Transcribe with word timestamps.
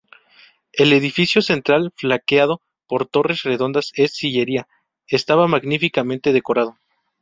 El 0.73 0.93
edificio 0.93 1.43
central, 1.43 1.93
flanqueado 1.95 2.63
por 2.87 3.05
torres 3.05 3.43
redondas 3.43 3.91
en 3.93 4.07
sillería, 4.07 4.67
estaba 5.05 5.45
magníficamente 5.47 6.33
decorado. 6.33 6.79